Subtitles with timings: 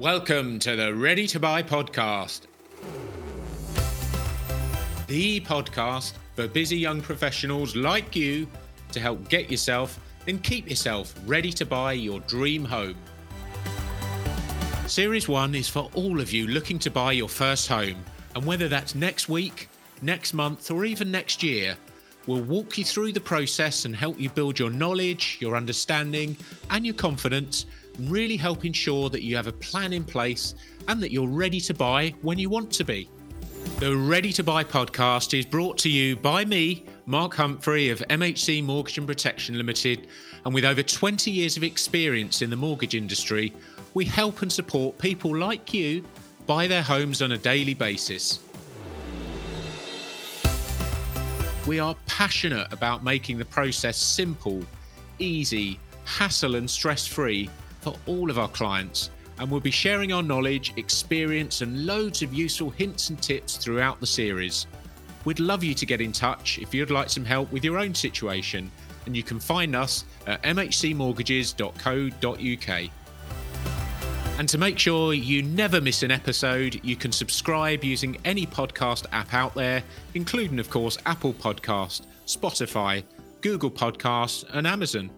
[0.00, 2.42] Welcome to the Ready to Buy podcast.
[5.06, 8.48] The podcast for busy young professionals like you
[8.90, 12.96] to help get yourself and keep yourself ready to buy your dream home.
[14.88, 18.04] Series 1 is for all of you looking to buy your first home,
[18.34, 19.68] and whether that's next week,
[20.02, 21.76] next month, or even next year,
[22.26, 26.36] we'll walk you through the process and help you build your knowledge, your understanding,
[26.70, 27.66] and your confidence
[27.98, 30.54] really help ensure that you have a plan in place
[30.88, 33.08] and that you're ready to buy when you want to be.
[33.78, 38.62] The Ready to Buy podcast is brought to you by me, Mark Humphrey of MHC
[38.62, 40.06] Mortgage and Protection Limited,
[40.44, 43.52] and with over 20 years of experience in the mortgage industry,
[43.94, 46.04] we help and support people like you
[46.46, 48.40] buy their homes on a daily basis.
[51.66, 54.62] We are passionate about making the process simple,
[55.18, 57.48] easy, hassle and stress free
[57.84, 62.32] for all of our clients, and we'll be sharing our knowledge, experience, and loads of
[62.32, 64.66] useful hints and tips throughout the series.
[65.24, 67.94] We'd love you to get in touch if you'd like some help with your own
[67.94, 68.72] situation,
[69.06, 72.90] and you can find us at mhcmortgages.co.uk.
[74.36, 79.06] And to make sure you never miss an episode, you can subscribe using any podcast
[79.12, 83.04] app out there, including, of course, Apple Podcast, Spotify,
[83.42, 85.08] Google Podcasts, and Amazon.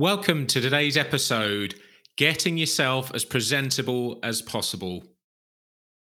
[0.00, 1.74] Welcome to today's episode
[2.16, 5.04] Getting Yourself as Presentable as Possible.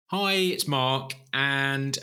[0.08, 1.96] Hi, it's Mark, and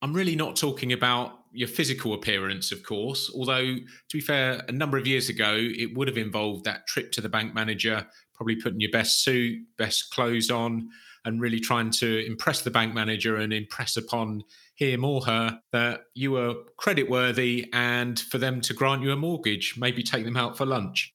[0.00, 4.70] I'm really not talking about your physical appearance, of course, although, to be fair, a
[4.70, 8.54] number of years ago, it would have involved that trip to the bank manager, probably
[8.54, 10.88] putting your best suit, best clothes on,
[11.24, 14.44] and really trying to impress the bank manager and impress upon
[14.78, 19.16] him or her that you were credit worthy and for them to grant you a
[19.16, 21.12] mortgage, maybe take them out for lunch.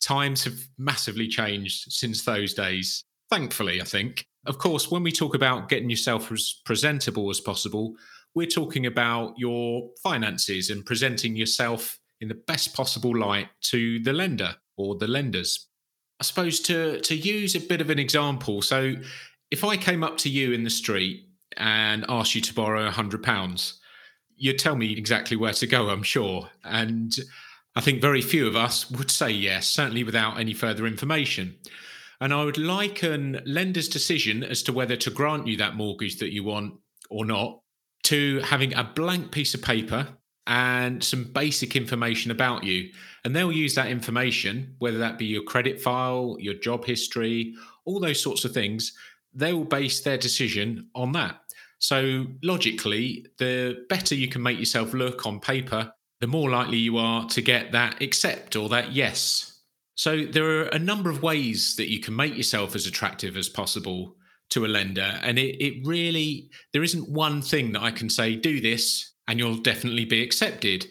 [0.00, 3.04] Times have massively changed since those days.
[3.30, 4.26] Thankfully, I think.
[4.46, 7.94] Of course, when we talk about getting yourself as presentable as possible,
[8.34, 14.12] we're talking about your finances and presenting yourself in the best possible light to the
[14.12, 15.68] lender or the lenders.
[16.18, 18.94] I suppose to to use a bit of an example, so
[19.50, 22.90] if I came up to you in the street and ask you to borrow a
[22.90, 23.80] hundred pounds,
[24.36, 26.48] you'd tell me exactly where to go, I'm sure.
[26.64, 27.14] And
[27.74, 31.56] I think very few of us would say yes, certainly without any further information.
[32.20, 36.32] And I would liken lender's decision as to whether to grant you that mortgage that
[36.32, 36.74] you want
[37.10, 37.60] or not
[38.04, 40.08] to having a blank piece of paper
[40.46, 42.90] and some basic information about you.
[43.24, 48.00] And they'll use that information, whether that be your credit file, your job history, all
[48.00, 48.92] those sorts of things,
[49.34, 51.40] they will base their decision on that.
[51.78, 56.96] So logically, the better you can make yourself look on paper, the more likely you
[56.96, 59.60] are to get that accept or that yes.
[59.94, 63.48] So there are a number of ways that you can make yourself as attractive as
[63.48, 64.16] possible
[64.50, 65.18] to a lender.
[65.22, 69.38] And it, it really, there isn't one thing that I can say, do this and
[69.38, 70.86] you'll definitely be accepted.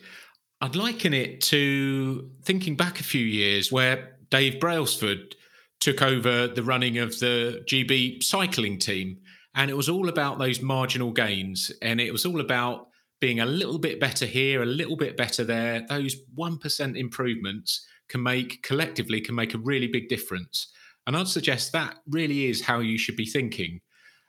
[0.61, 5.35] I'd liken it to thinking back a few years where Dave Brailsford
[5.79, 9.17] took over the running of the GB cycling team.
[9.55, 11.71] And it was all about those marginal gains.
[11.81, 12.89] And it was all about
[13.21, 15.85] being a little bit better here, a little bit better there.
[15.87, 20.67] Those 1% improvements can make collectively can make a really big difference.
[21.07, 23.81] And I'd suggest that really is how you should be thinking.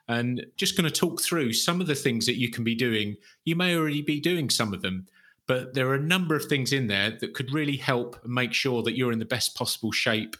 [0.08, 3.16] And just going to talk through some of the things that you can be doing.
[3.44, 5.06] You may already be doing some of them,
[5.48, 8.82] but there are a number of things in there that could really help make sure
[8.82, 10.36] that you're in the best possible shape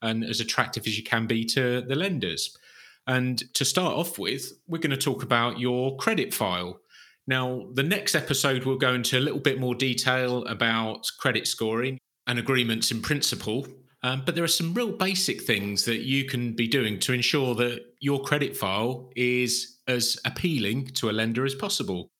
[0.00, 2.56] and as attractive as you can be to the lenders.
[3.10, 6.78] And to start off with, we're going to talk about your credit file.
[7.26, 11.98] Now, the next episode we'll go into a little bit more detail about credit scoring
[12.28, 13.66] and agreements in principle.
[14.04, 17.56] Um, but there are some real basic things that you can be doing to ensure
[17.56, 22.10] that your credit file is as appealing to a lender as possible.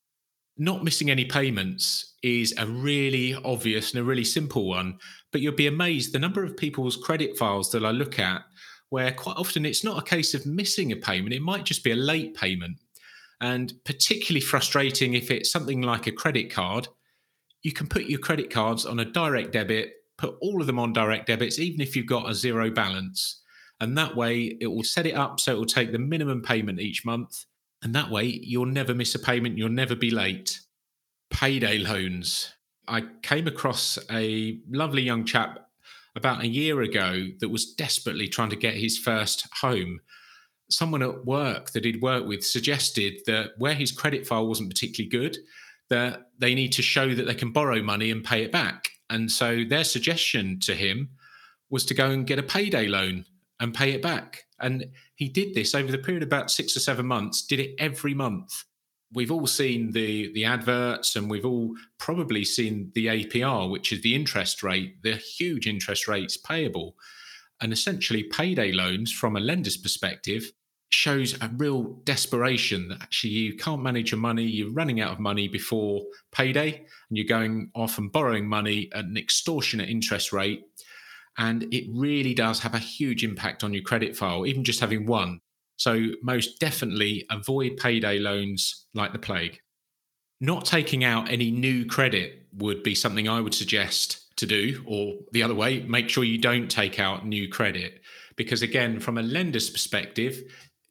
[0.59, 4.99] Not missing any payments is a really obvious and a really simple one,
[5.31, 8.43] but you'll be amazed the number of people's credit files that I look at
[8.91, 11.93] where quite often it's not a case of missing a payment, it might just be
[11.93, 12.77] a late payment.
[13.41, 16.89] And particularly frustrating if it's something like a credit card,
[17.63, 20.93] you can put your credit cards on a direct debit, put all of them on
[20.93, 23.41] direct debits, even if you've got a zero balance.
[23.81, 26.81] And that way it will set it up so it will take the minimum payment
[26.81, 27.47] each month.
[27.83, 30.61] And that way you'll never miss a payment, you'll never be late.
[31.31, 32.53] Payday loans.
[32.89, 35.70] I came across a lovely young chap
[36.17, 40.01] about a year ago that was desperately trying to get his first home.
[40.71, 45.11] Someone at work that he'd worked with suggested that where his credit file wasn't particularly
[45.11, 45.39] good,
[45.89, 48.91] that they need to show that they can borrow money and pay it back.
[49.09, 51.11] And so their suggestion to him
[51.69, 53.25] was to go and get a payday loan
[53.59, 54.45] and pay it back.
[54.61, 54.87] And
[55.17, 58.15] he did this over the period of about six or seven months, did it every
[58.15, 58.65] month.
[59.13, 64.03] We've all seen the, the adverts and we've all probably seen the APR, which is
[64.03, 66.95] the interest rate, the huge interest rates payable.
[67.61, 70.53] And essentially, payday loans from a lender's perspective
[70.91, 75.21] shows a real desperation that actually you can't manage your money, you're running out of
[75.21, 76.03] money before
[76.33, 76.77] payday,
[77.09, 80.65] and you're going off and borrowing money at an extortionate interest rate.
[81.39, 85.07] And it really does have a huge impact on your credit file, even just having
[85.07, 85.41] one.
[85.81, 89.59] So, most definitely avoid payday loans like the plague.
[90.39, 95.15] Not taking out any new credit would be something I would suggest to do, or
[95.33, 98.03] the other way, make sure you don't take out new credit.
[98.37, 100.43] Because, again, from a lender's perspective,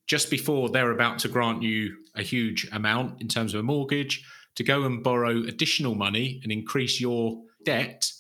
[0.08, 4.26] just before they're about to grant you a huge amount in terms of a mortgage,
[4.56, 8.12] to go and borrow additional money and increase your debt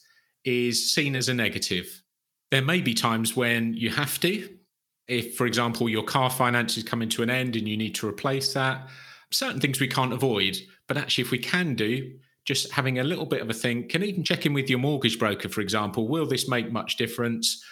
[0.45, 2.03] is seen as a negative.
[2.51, 4.58] There may be times when you have to.
[5.09, 8.07] If, for example, your car finance is coming to an end and you need to
[8.07, 8.87] replace that,
[9.31, 10.55] certain things we can't avoid.
[10.87, 12.13] But actually, if we can do,
[12.45, 15.17] just having a little bit of a think, and even check in with your mortgage
[15.17, 17.63] broker, for example, will this make much difference?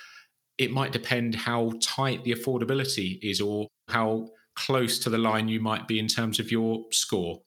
[0.57, 5.59] It might depend how tight the affordability is or how close to the line you
[5.59, 7.39] might be in terms of your score.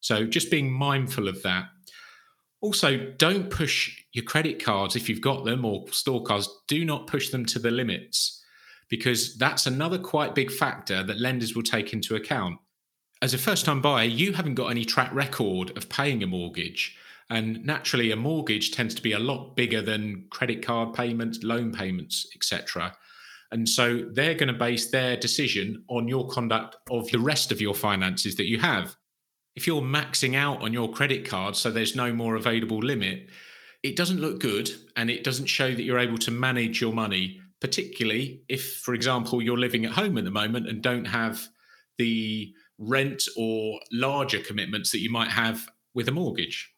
[0.00, 1.66] So just being mindful of that.
[2.62, 7.06] Also, don't push your credit cards if you've got them or store cards, do not
[7.06, 8.40] push them to the limits
[8.88, 12.58] because that's another quite big factor that lenders will take into account.
[13.22, 16.96] As a first time buyer, you haven't got any track record of paying a mortgage.
[17.30, 21.72] And naturally, a mortgage tends to be a lot bigger than credit card payments, loan
[21.72, 22.94] payments, etc.
[23.50, 27.60] And so they're going to base their decision on your conduct of the rest of
[27.60, 28.96] your finances that you have.
[29.54, 33.28] If you're maxing out on your credit card, so there's no more available limit,
[33.84, 37.40] it doesn't look good and it doesn't show that you're able to manage your money,
[37.64, 41.48] particularly if, for example, you're living at home at the moment and don't have
[41.96, 46.70] the rent or larger commitments that you might have with a mortgage.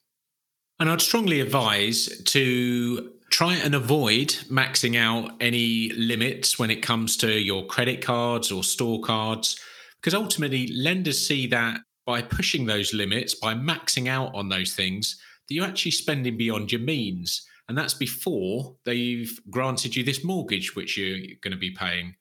[0.78, 7.16] And I'd strongly advise to try and avoid maxing out any limits when it comes
[7.16, 9.58] to your credit cards or store cards,
[10.00, 15.20] because ultimately lenders see that by pushing those limits, by maxing out on those things,
[15.48, 17.44] that you're actually spending beyond your means.
[17.68, 22.14] And that's before they've granted you this mortgage, which you're going to be paying.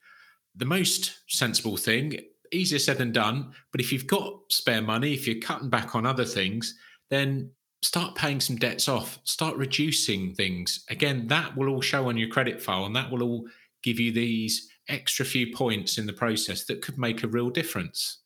[0.55, 2.19] The most sensible thing,
[2.51, 6.05] easier said than done, but if you've got spare money, if you're cutting back on
[6.05, 6.75] other things,
[7.09, 7.51] then
[7.83, 10.83] start paying some debts off, start reducing things.
[10.89, 13.45] Again, that will all show on your credit file and that will all
[13.83, 18.23] give you these extra few points in the process that could make a real difference.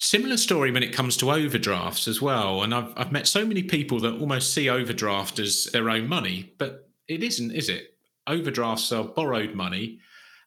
[0.00, 2.62] Similar story when it comes to overdrafts as well.
[2.62, 6.54] And I've, I've met so many people that almost see overdraft as their own money,
[6.58, 7.94] but it isn't, is it?
[8.26, 10.00] Overdrafts are borrowed money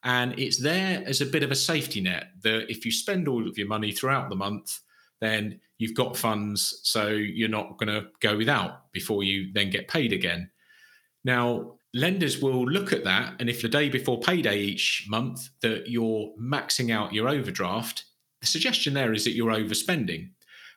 [0.04, 3.48] and it's there as a bit of a safety net that if you spend all
[3.48, 4.80] of your money throughout the month,
[5.20, 9.88] then you've got funds, so you're not going to go without before you then get
[9.88, 10.50] paid again.
[11.24, 15.88] Now, lenders will look at that, and if the day before payday each month that
[15.88, 18.04] you're maxing out your overdraft,
[18.44, 20.30] the suggestion there is that you're overspending.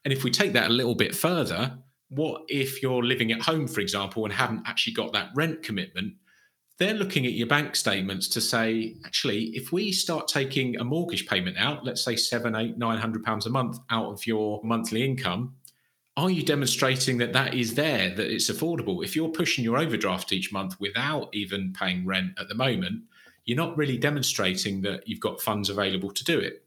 [0.06, 1.78] And if we take that a little bit further,
[2.10, 6.14] what if you're living at home, for example, and haven't actually got that rent commitment?
[6.78, 11.28] they're looking at your bank statements to say, actually, if we start taking a mortgage
[11.28, 15.04] payment out, let's say seven, eight, nine hundred pounds a month out of your monthly
[15.04, 15.56] income,
[16.16, 19.04] are you demonstrating that that is there, that it's affordable?
[19.04, 23.04] If you're pushing your overdraft each month without even paying rent at the moment,
[23.46, 26.64] you're not really demonstrating that you've got funds available to do it.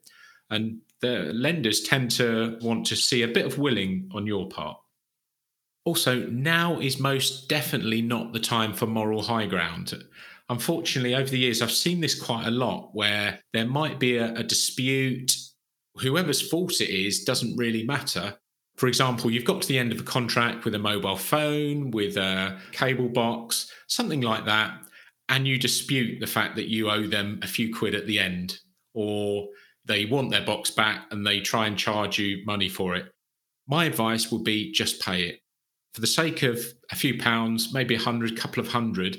[0.50, 4.76] And the lenders tend to want to see a bit of willing on your part.
[5.84, 9.94] Also, now is most definitely not the time for moral high ground.
[10.50, 14.34] Unfortunately, over the years, I've seen this quite a lot where there might be a,
[14.34, 15.36] a dispute.
[15.96, 18.36] Whoever's fault it is doesn't really matter.
[18.76, 22.16] For example, you've got to the end of a contract with a mobile phone, with
[22.16, 24.82] a cable box, something like that,
[25.28, 28.58] and you dispute the fact that you owe them a few quid at the end,
[28.94, 29.48] or
[29.90, 33.10] they want their box back and they try and charge you money for it.
[33.66, 35.40] My advice would be just pay it
[35.94, 39.18] for the sake of a few pounds, maybe a hundred, couple of hundred,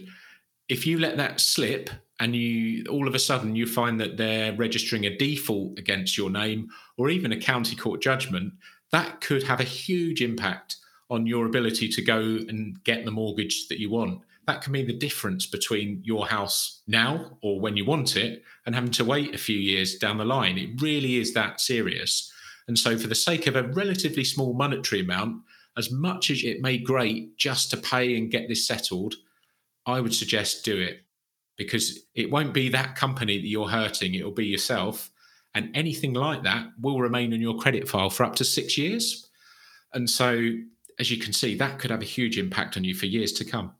[0.69, 4.53] if you let that slip and you all of a sudden you find that they're
[4.53, 8.53] registering a default against your name or even a county court judgment,
[8.91, 10.77] that could have a huge impact
[11.09, 14.21] on your ability to go and get the mortgage that you want.
[14.47, 18.73] That can mean the difference between your house now or when you want it and
[18.73, 20.57] having to wait a few years down the line.
[20.57, 22.31] It really is that serious.
[22.67, 25.43] And so, for the sake of a relatively small monetary amount,
[25.77, 29.15] as much as it may grate just to pay and get this settled,
[29.85, 31.01] I would suggest do it
[31.57, 35.11] because it won't be that company that you're hurting, it'll be yourself.
[35.53, 39.29] And anything like that will remain in your credit file for up to six years.
[39.93, 40.49] And so,
[40.97, 43.45] as you can see, that could have a huge impact on you for years to
[43.45, 43.73] come.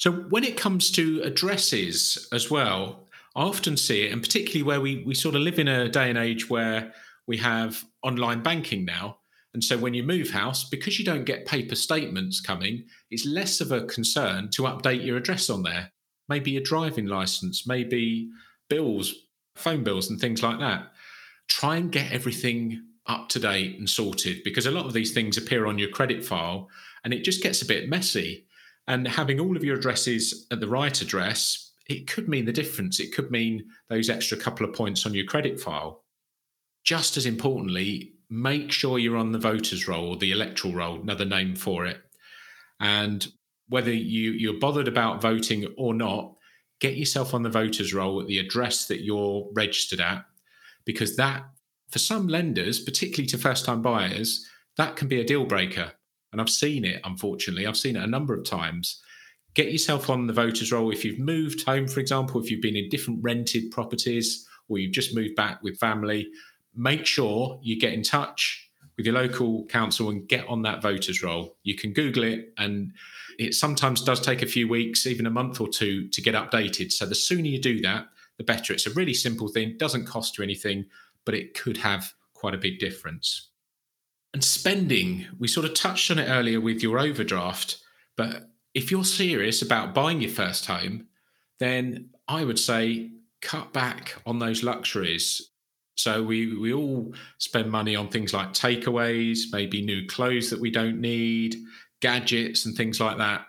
[0.00, 4.80] So, when it comes to addresses as well, I often see it, and particularly where
[4.80, 6.94] we, we sort of live in a day and age where
[7.26, 9.18] we have online banking now.
[9.52, 13.60] And so when you move house, because you don't get paper statements coming, it's less
[13.60, 15.92] of a concern to update your address on there.
[16.30, 18.30] Maybe your driving license, maybe
[18.70, 19.14] bills,
[19.54, 20.92] phone bills, and things like that.
[21.48, 25.36] Try and get everything up to date and sorted because a lot of these things
[25.36, 26.70] appear on your credit file
[27.04, 28.46] and it just gets a bit messy.
[28.90, 32.98] And having all of your addresses at the right address, it could mean the difference.
[32.98, 36.02] It could mean those extra couple of points on your credit file.
[36.82, 41.24] Just as importantly, make sure you're on the voters roll, or the electoral roll, another
[41.24, 41.98] name for it.
[42.80, 43.24] And
[43.68, 46.34] whether you, you're bothered about voting or not,
[46.80, 50.24] get yourself on the voters roll at the address that you're registered at,
[50.84, 51.44] because that,
[51.92, 54.44] for some lenders, particularly to first time buyers,
[54.76, 55.92] that can be a deal breaker.
[56.32, 57.66] And I've seen it, unfortunately.
[57.66, 59.02] I've seen it a number of times.
[59.54, 60.92] Get yourself on the voters roll.
[60.92, 64.92] If you've moved home, for example, if you've been in different rented properties or you've
[64.92, 66.28] just moved back with family,
[66.76, 71.22] make sure you get in touch with your local council and get on that voters
[71.22, 71.56] roll.
[71.62, 72.92] You can Google it, and
[73.38, 76.92] it sometimes does take a few weeks, even a month or two, to get updated.
[76.92, 78.06] So the sooner you do that,
[78.36, 78.72] the better.
[78.72, 80.84] It's a really simple thing, doesn't cost you anything,
[81.24, 83.49] but it could have quite a big difference.
[84.32, 87.78] And spending, we sort of touched on it earlier with your overdraft,
[88.16, 91.08] but if you're serious about buying your first home,
[91.58, 93.10] then I would say
[93.42, 95.50] cut back on those luxuries.
[95.96, 100.70] So we we all spend money on things like takeaways, maybe new clothes that we
[100.70, 101.56] don't need,
[102.00, 103.46] gadgets and things like that.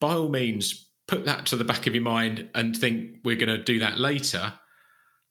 [0.00, 3.48] By all means, put that to the back of your mind and think we're going
[3.48, 4.54] to do that later.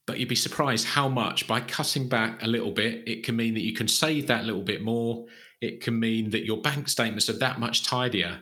[0.08, 3.54] But you'd be surprised how much by cutting back a little bit, it can mean
[3.54, 5.26] that you can save that little bit more.
[5.62, 8.40] It can mean that your bank statements are that much tidier.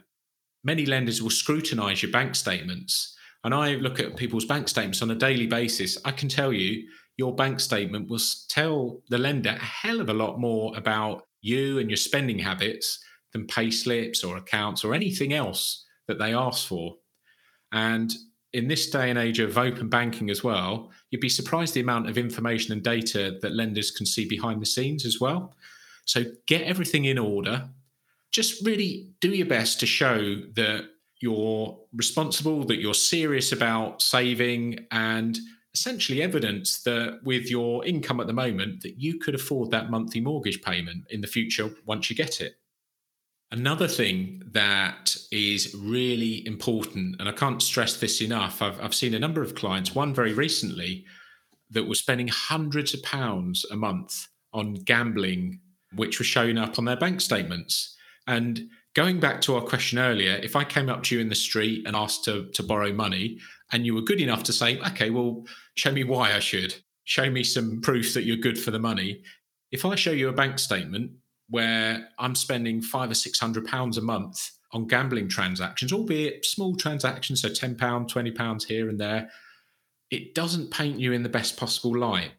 [0.63, 3.17] Many lenders will scrutinize your bank statements.
[3.43, 5.97] And I look at people's bank statements on a daily basis.
[6.05, 10.13] I can tell you your bank statement will tell the lender a hell of a
[10.13, 12.99] lot more about you and your spending habits
[13.33, 16.95] than pay slips or accounts or anything else that they ask for.
[17.71, 18.13] And
[18.55, 22.09] in this day and age of open banking as well, you'd be surprised the amount
[22.09, 25.53] of information and data that lenders can see behind the scenes as well.
[26.05, 27.67] So get everything in order.
[28.31, 30.85] Just really do your best to show that
[31.19, 35.37] you're responsible, that you're serious about saving and
[35.73, 40.21] essentially evidence that with your income at the moment that you could afford that monthly
[40.21, 42.55] mortgage payment in the future once you get it
[43.51, 49.13] another thing that is really important and i can't stress this enough i've, I've seen
[49.13, 51.05] a number of clients one very recently
[51.71, 55.59] that was spending hundreds of pounds a month on gambling
[55.95, 57.95] which was showing up on their bank statements
[58.27, 61.35] and going back to our question earlier, if I came up to you in the
[61.35, 63.37] street and asked to, to borrow money,
[63.71, 65.43] and you were good enough to say, okay, well,
[65.75, 66.73] show me why I should,
[67.03, 69.21] show me some proof that you're good for the money.
[69.71, 71.11] If I show you a bank statement
[71.49, 76.75] where I'm spending five or six hundred pounds a month on gambling transactions, albeit small
[76.75, 79.29] transactions, so £10, £20 here and there,
[80.11, 82.31] it doesn't paint you in the best possible light.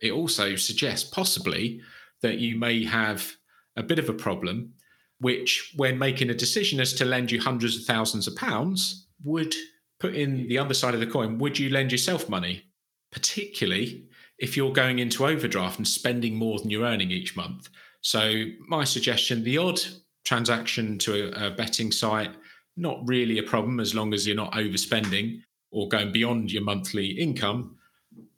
[0.00, 1.82] It also suggests possibly
[2.22, 3.34] that you may have
[3.76, 4.72] a bit of a problem
[5.20, 9.54] which, when making a decision as to lend you hundreds of thousands of pounds, would
[10.00, 12.64] put in the other side of the coin would you lend yourself money?
[13.12, 14.06] Particularly
[14.38, 17.68] if you're going into overdraft and spending more than you're earning each month.
[18.04, 19.80] So, my suggestion the odd
[20.24, 22.32] transaction to a, a betting site,
[22.76, 27.06] not really a problem as long as you're not overspending or going beyond your monthly
[27.06, 27.76] income.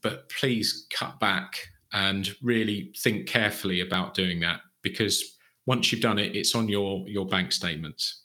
[0.02, 6.20] But please cut back and really think carefully about doing that because once you've done
[6.20, 8.22] it, it's on your, your bank statements.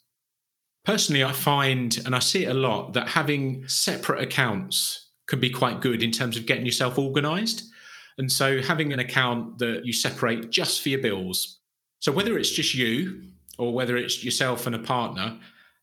[0.84, 5.50] Personally, I find, and I see it a lot, that having separate accounts can be
[5.50, 7.71] quite good in terms of getting yourself organized.
[8.18, 11.60] And so having an account that you separate just for your bills.
[12.00, 13.22] So whether it's just you
[13.58, 15.38] or whether it's yourself and a partner,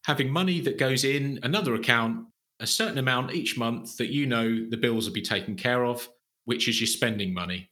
[0.05, 2.25] having money that goes in another account,
[2.59, 6.07] a certain amount each month that you know the bills will be taken care of,
[6.45, 7.69] which is your spending money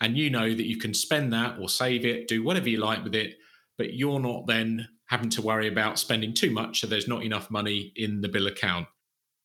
[0.00, 3.04] and you know that you can spend that or save it, do whatever you like
[3.04, 3.36] with it,
[3.76, 7.50] but you're not then having to worry about spending too much so there's not enough
[7.50, 8.86] money in the bill account.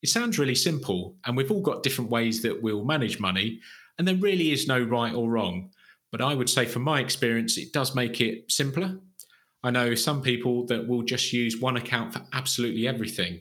[0.02, 3.60] It sounds really simple, and we've all got different ways that we'll manage money,
[3.98, 5.70] and there really is no right or wrong.
[6.12, 8.98] But I would say, from my experience, it does make it simpler.
[9.62, 13.40] I know some people that will just use one account for absolutely everything.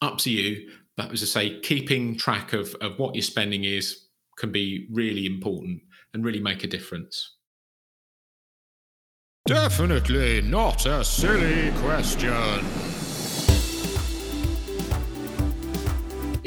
[0.00, 0.70] Up to you.
[0.96, 4.06] But as I say, keeping track of, of what your spending is
[4.38, 5.80] can be really important
[6.14, 7.36] and really make a difference.
[9.46, 12.95] Definitely not a silly question.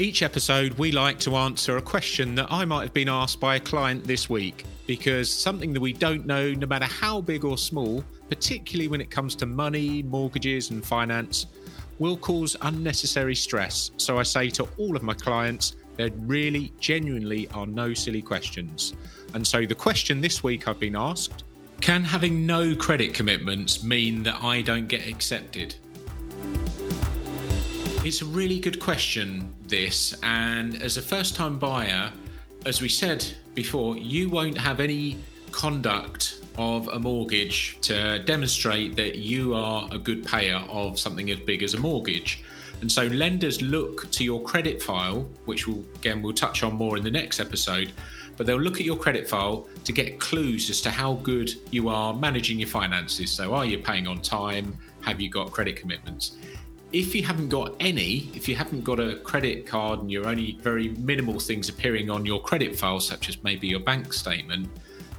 [0.00, 3.56] Each episode, we like to answer a question that I might have been asked by
[3.56, 7.58] a client this week because something that we don't know, no matter how big or
[7.58, 11.48] small, particularly when it comes to money, mortgages, and finance,
[11.98, 13.90] will cause unnecessary stress.
[13.98, 18.94] So I say to all of my clients, there really, genuinely are no silly questions.
[19.34, 21.44] And so the question this week I've been asked
[21.82, 25.74] Can having no credit commitments mean that I don't get accepted?
[28.02, 30.16] It's a really good question, this.
[30.22, 32.10] And as a first time buyer,
[32.64, 35.18] as we said before, you won't have any
[35.52, 41.40] conduct of a mortgage to demonstrate that you are a good payer of something as
[41.40, 42.42] big as a mortgage.
[42.80, 46.96] And so lenders look to your credit file, which will again we'll touch on more
[46.96, 47.92] in the next episode,
[48.38, 51.90] but they'll look at your credit file to get clues as to how good you
[51.90, 53.30] are managing your finances.
[53.30, 54.78] So are you paying on time?
[55.02, 56.38] Have you got credit commitments?
[56.92, 60.58] If you haven't got any, if you haven't got a credit card and you're only
[60.60, 64.68] very minimal things appearing on your credit file, such as maybe your bank statement,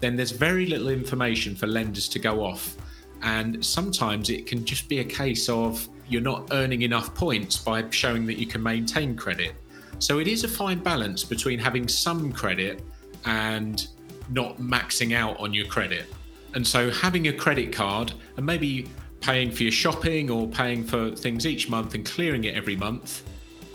[0.01, 2.75] then there's very little information for lenders to go off.
[3.21, 7.89] And sometimes it can just be a case of you're not earning enough points by
[7.89, 9.53] showing that you can maintain credit.
[9.99, 12.83] So it is a fine balance between having some credit
[13.25, 13.87] and
[14.29, 16.05] not maxing out on your credit.
[16.53, 18.89] And so having a credit card and maybe
[19.21, 23.23] paying for your shopping or paying for things each month and clearing it every month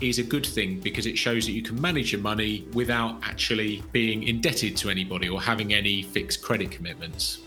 [0.00, 3.82] is a good thing because it shows that you can manage your money without actually
[3.92, 7.38] being indebted to anybody or having any fixed credit commitments.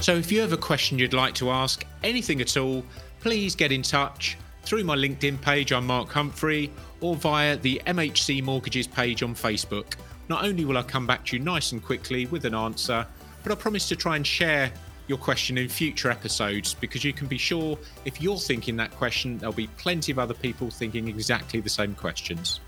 [0.00, 2.84] So, if you have a question you'd like to ask, anything at all,
[3.20, 8.42] please get in touch through my LinkedIn page, I'm Mark Humphrey, or via the MHC
[8.42, 9.94] Mortgages page on Facebook.
[10.28, 13.06] Not only will I come back to you nice and quickly with an answer,
[13.42, 14.70] but I promise to try and share
[15.08, 19.36] your question in future episodes because you can be sure if you're thinking that question,
[19.38, 22.60] there'll be plenty of other people thinking exactly the same questions.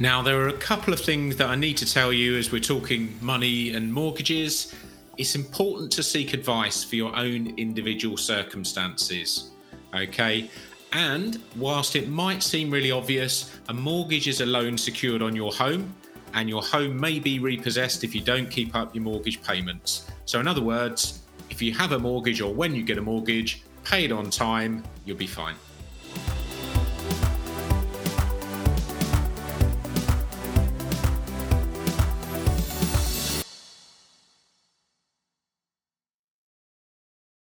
[0.00, 2.60] Now, there are a couple of things that I need to tell you as we're
[2.60, 4.72] talking money and mortgages.
[5.16, 9.50] It's important to seek advice for your own individual circumstances.
[9.92, 10.50] Okay,
[10.92, 15.52] and whilst it might seem really obvious, a mortgage is a loan secured on your
[15.52, 15.94] home,
[16.34, 20.10] and your home may be repossessed if you don't keep up your mortgage payments.
[20.24, 23.62] So, in other words, if you have a mortgage or when you get a mortgage,
[23.84, 25.56] pay it on time, you'll be fine.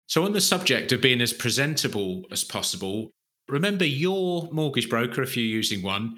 [0.06, 3.10] So, on the subject of being as presentable as possible,
[3.48, 6.16] Remember, your mortgage broker, if you're using one,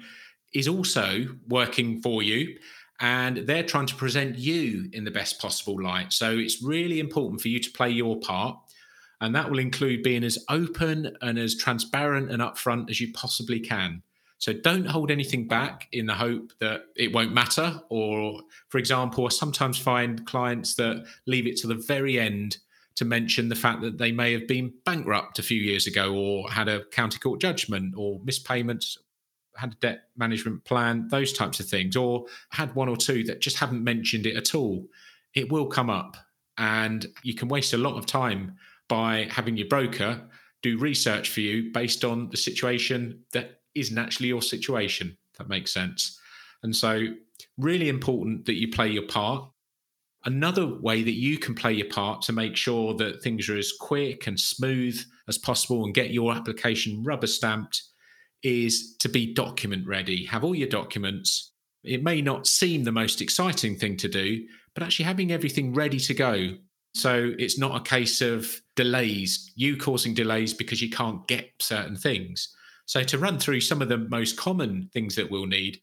[0.53, 2.57] is also working for you
[2.99, 6.11] and they're trying to present you in the best possible light.
[6.13, 8.57] So it's really important for you to play your part.
[9.21, 13.59] And that will include being as open and as transparent and upfront as you possibly
[13.59, 14.01] can.
[14.39, 17.81] So don't hold anything back in the hope that it won't matter.
[17.89, 22.57] Or, for example, I sometimes find clients that leave it to the very end
[22.97, 26.49] to mention the fact that they may have been bankrupt a few years ago or
[26.49, 28.97] had a county court judgment or missed payments
[29.55, 33.39] had a debt management plan those types of things or had one or two that
[33.39, 34.85] just haven't mentioned it at all.
[35.35, 36.17] It will come up
[36.57, 38.57] and you can waste a lot of time
[38.87, 40.21] by having your broker
[40.63, 45.71] do research for you based on the situation that isn't actually your situation that makes
[45.71, 46.19] sense.
[46.63, 47.05] And so
[47.59, 49.47] really important that you play your part
[50.25, 53.71] Another way that you can play your part to make sure that things are as
[53.79, 57.83] quick and smooth as possible and get your application rubber stamped
[58.43, 60.25] is to be document ready.
[60.25, 61.53] Have all your documents.
[61.83, 65.99] It may not seem the most exciting thing to do, but actually having everything ready
[65.99, 66.49] to go.
[66.93, 71.95] So it's not a case of delays, you causing delays because you can't get certain
[71.95, 72.53] things.
[72.85, 75.81] So to run through some of the most common things that we'll need,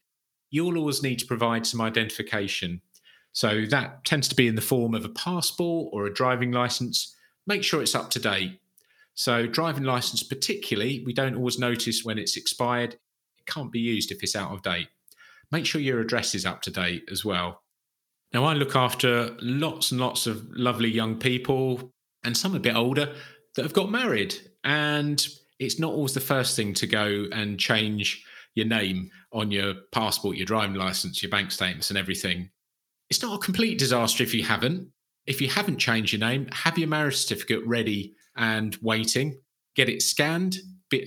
[0.49, 2.81] you'll always need to provide some identification.
[3.35, 7.13] So that tends to be in the form of a passport or a driving license.
[7.45, 8.61] Make sure it's up to date.
[9.13, 12.93] So, driving license, particularly, we don't always notice when it's expired.
[12.93, 14.87] It can't be used if it's out of date.
[15.51, 17.61] Make sure your address is up to date as well.
[18.33, 21.91] Now, I look after lots and lots of lovely young people
[22.23, 23.13] and some a bit older
[23.55, 24.35] that have got married.
[24.63, 25.25] And
[25.59, 30.37] it's not always the first thing to go and change your name on your passport,
[30.37, 32.49] your driving license, your bank statements, and everything.
[33.09, 34.89] It's not a complete disaster if you haven't.
[35.25, 39.39] If you haven't changed your name, have your marriage certificate ready and waiting.
[39.75, 40.57] Get it scanned,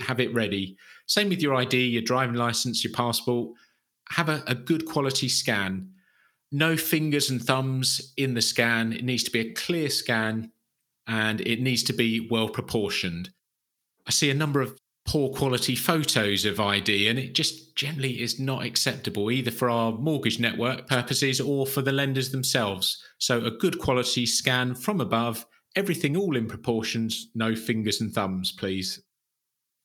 [0.01, 0.77] have it ready.
[1.07, 3.51] Same with your ID, your driving license, your passport.
[4.11, 5.91] Have a, a good quality scan.
[6.51, 8.93] No fingers and thumbs in the scan.
[8.93, 10.51] It needs to be a clear scan
[11.07, 13.31] and it needs to be well proportioned.
[14.07, 18.39] I see a number of poor quality photos of ID, and it just generally is
[18.39, 23.03] not acceptable either for our mortgage network purposes or for the lenders themselves.
[23.17, 28.53] So, a good quality scan from above, everything all in proportions, no fingers and thumbs,
[28.53, 29.03] please.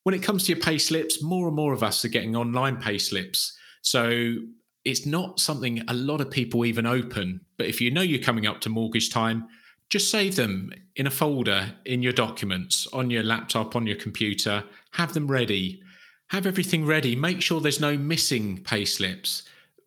[0.04, 2.76] When it comes to your pay slips, more and more of us are getting online
[2.76, 3.58] pay slips.
[3.82, 4.36] So,
[4.84, 7.40] it's not something a lot of people even open.
[7.58, 9.48] But if you know you're coming up to mortgage time,
[9.90, 14.64] just save them in a folder in your documents on your laptop, on your computer.
[14.92, 15.82] Have them ready.
[16.30, 17.16] Have everything ready.
[17.16, 19.44] Make sure there's no missing pay slips.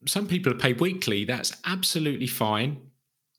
[0.07, 1.25] Some people are paid weekly.
[1.25, 2.81] That's absolutely fine.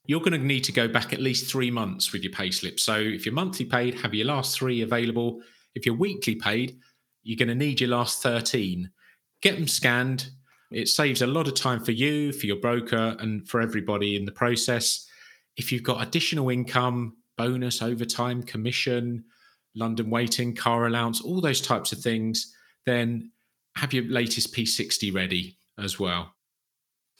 [0.04, 2.80] You're going to need to go back at least three months with your pay slip.
[2.80, 5.40] So if you're monthly paid, have your last three available.
[5.74, 6.78] If you're weekly paid,
[7.22, 8.90] you're going to need your last 13.
[9.42, 10.30] Get them scanned.
[10.70, 14.24] It saves a lot of time for you, for your broker, and for everybody in
[14.24, 15.07] the process
[15.58, 19.24] if you've got additional income, bonus, overtime, commission,
[19.74, 22.54] London weighting, car allowance, all those types of things,
[22.86, 23.30] then
[23.76, 26.32] have your latest P60 ready as well.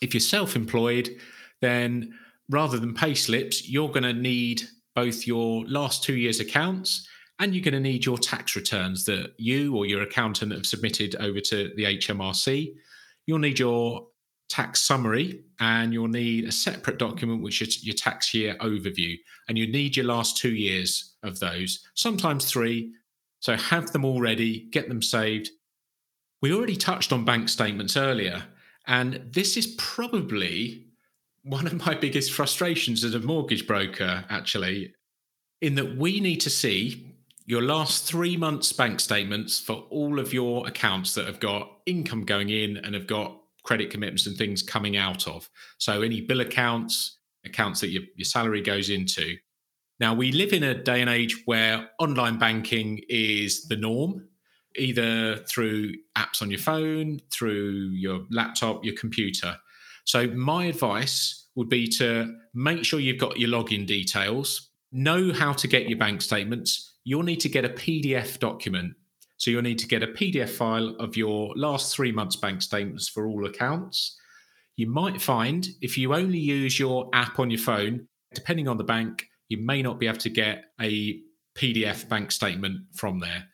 [0.00, 1.10] If you're self employed,
[1.60, 2.14] then
[2.48, 4.62] rather than pay slips, you're going to need
[4.94, 7.06] both your last two years' accounts
[7.40, 11.14] and you're going to need your tax returns that you or your accountant have submitted
[11.16, 12.74] over to the HMRC.
[13.26, 14.08] You'll need your
[14.48, 19.16] tax summary and you'll need a separate document which is your tax year overview
[19.48, 22.92] and you need your last two years of those sometimes three.
[23.40, 25.50] So have them all ready get them saved.
[26.40, 28.44] We already touched on bank statements earlier
[28.86, 30.86] and this is probably
[31.42, 34.94] one of my biggest frustrations as a mortgage broker actually
[35.60, 40.32] in that we need to see your last three months bank statements for all of
[40.32, 44.62] your accounts that have got income going in and have got credit commitments and things
[44.62, 45.50] coming out of.
[45.76, 49.36] So any bill accounts, accounts that your, your salary goes into.
[50.00, 54.26] Now, we live in a day and age where online banking is the norm,
[54.76, 59.54] either through apps on your phone, through your laptop, your computer.
[60.06, 65.52] So, my advice would be to make sure you've got your login details, know how
[65.52, 66.94] to get your bank statements.
[67.04, 68.94] You'll need to get a PDF document
[69.38, 73.08] so you'll need to get a PDF file of your last three months' bank statements
[73.08, 74.18] for all accounts.
[74.76, 78.84] You might find if you only use your app on your phone, depending on the
[78.84, 81.20] bank, you may not be able to get a
[81.56, 83.44] PDF bank statement from there.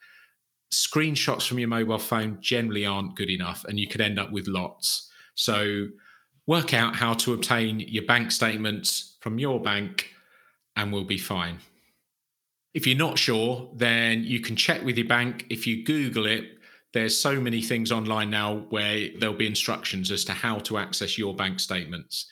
[0.73, 4.49] Screenshots from your mobile phone generally aren't good enough, and you could end up with
[4.49, 5.11] lots.
[5.35, 5.89] So,
[6.47, 10.11] work out how to obtain your bank statements from your bank,
[10.77, 11.59] and we'll be fine.
[12.75, 15.47] If you're not sure, then you can check with your bank.
[15.49, 16.59] If you Google it,
[16.93, 21.17] there's so many things online now where there'll be instructions as to how to access
[21.17, 22.27] your bank statements.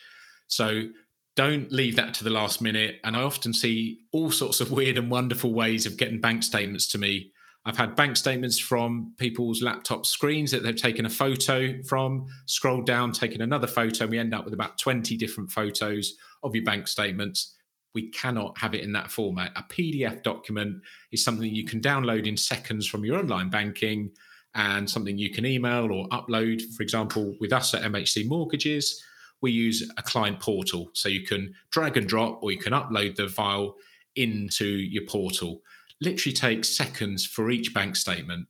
[0.48, 0.88] So
[1.36, 2.96] don't leave that to the last minute.
[3.04, 6.88] And I often see all sorts of weird and wonderful ways of getting bank statements
[6.88, 7.32] to me.
[7.64, 12.86] I've had bank statements from people's laptop screens that they've taken a photo from, scrolled
[12.86, 16.64] down, taken another photo, and we end up with about 20 different photos of your
[16.64, 17.54] bank statements
[17.94, 19.52] we cannot have it in that format.
[19.56, 24.10] A PDF document is something you can download in seconds from your online banking
[24.54, 26.62] and something you can email or upload.
[26.74, 29.02] For example, with us at MHC Mortgages,
[29.40, 30.90] we use a client portal.
[30.94, 33.76] So you can drag and drop or you can upload the file
[34.16, 35.62] into your portal.
[36.00, 38.46] Literally takes seconds for each bank statement.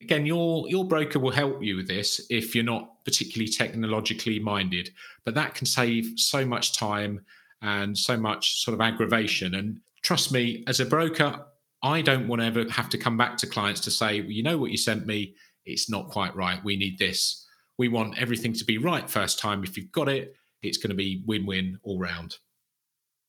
[0.00, 4.90] Again, your your broker will help you with this if you're not particularly technologically minded,
[5.24, 7.24] but that can save so much time
[7.64, 9.54] and so much sort of aggravation.
[9.54, 11.46] And trust me, as a broker,
[11.82, 14.42] I don't want to ever have to come back to clients to say, well, you
[14.42, 16.62] know what you sent me, it's not quite right.
[16.62, 17.46] We need this.
[17.78, 19.64] We want everything to be right first time.
[19.64, 22.36] If you've got it, it's going to be win win all round.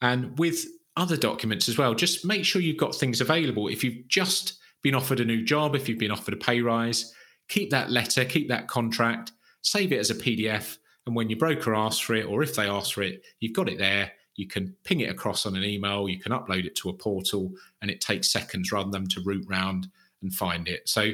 [0.01, 0.65] And with
[0.97, 3.69] other documents as well, just make sure you've got things available.
[3.69, 7.13] If you've just been offered a new job, if you've been offered a pay rise,
[7.47, 10.77] keep that letter, keep that contract, save it as a PDF.
[11.05, 13.69] And when your broker asks for it, or if they ask for it, you've got
[13.69, 16.89] it there you can ping it across on an email, you can upload it to
[16.89, 19.87] a portal, and it takes seconds rather than to root round
[20.21, 20.87] and find it.
[20.87, 21.11] So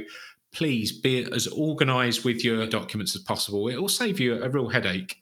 [0.51, 3.67] please be as organized with your documents as possible.
[3.67, 5.17] It will save you a real headache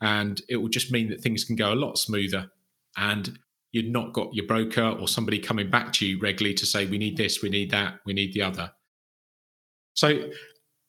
[0.00, 2.50] and it will just mean that things can go a lot smoother.
[2.96, 3.38] And
[3.72, 6.98] you've not got your broker or somebody coming back to you regularly to say, we
[6.98, 8.70] need this, we need that, we need the other.
[9.94, 10.30] So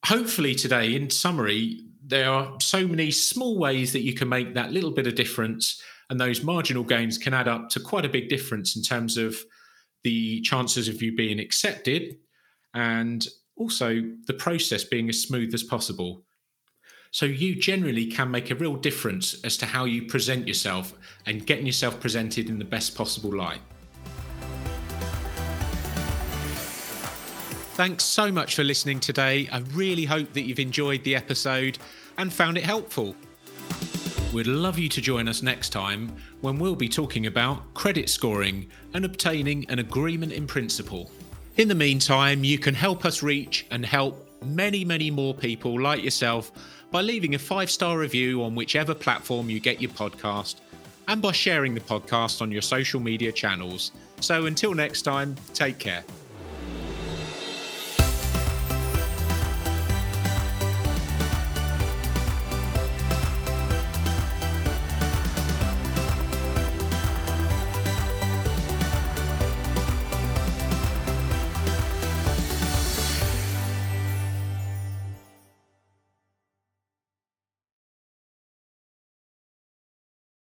[0.05, 4.71] hopefully, today, in summary, there are so many small ways that you can make that
[4.71, 8.29] little bit of difference, and those marginal gains can add up to quite a big
[8.29, 9.37] difference in terms of
[10.03, 12.17] the chances of you being accepted
[12.73, 16.23] and also the process being as smooth as possible.
[17.11, 20.93] So, you generally can make a real difference as to how you present yourself
[21.25, 23.61] and getting yourself presented in the best possible light.
[27.75, 29.49] Thanks so much for listening today.
[29.51, 31.77] I really hope that you've enjoyed the episode
[32.17, 33.15] and found it helpful.
[34.35, 38.67] We'd love you to join us next time when we'll be talking about credit scoring
[38.93, 41.09] and obtaining an agreement in principle.
[41.55, 46.03] In the meantime, you can help us reach and help many, many more people like
[46.03, 46.51] yourself
[46.91, 50.55] by leaving a five star review on whichever platform you get your podcast
[51.07, 53.93] and by sharing the podcast on your social media channels.
[54.19, 56.03] So until next time, take care.